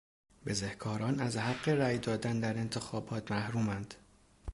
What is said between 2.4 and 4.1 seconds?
انتخابات محروماند.